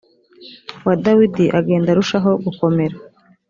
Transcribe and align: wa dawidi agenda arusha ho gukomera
wa 0.85 0.95
dawidi 1.03 1.45
agenda 1.59 1.87
arusha 1.91 2.17
ho 2.23 2.31
gukomera 2.45 2.95